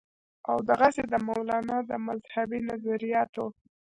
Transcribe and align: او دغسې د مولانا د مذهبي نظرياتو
او 0.49 0.57
دغسې 0.69 1.01
د 1.11 1.15
مولانا 1.27 1.77
د 1.89 1.91
مذهبي 2.07 2.59
نظرياتو 2.69 3.45